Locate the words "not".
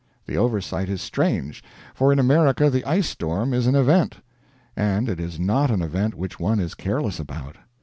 5.39-5.69